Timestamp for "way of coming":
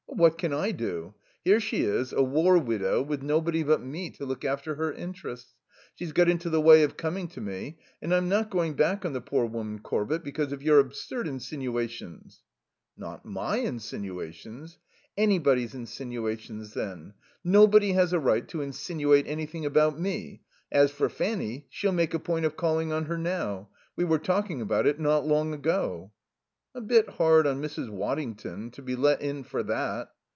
6.61-7.27